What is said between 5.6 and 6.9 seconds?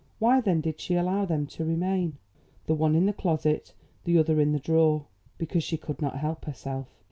she could not help herself.